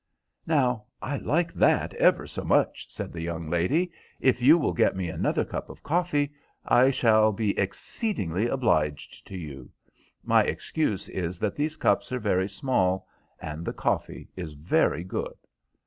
[0.47, 4.95] "Now, I like that ever so much," said the young lady; "if you will get
[4.95, 6.33] me another cup of coffee
[6.65, 9.69] I shall be exceedingly obliged to you.
[10.23, 13.07] My excuse is that these cups are very small,
[13.39, 15.35] and the coffee is very good."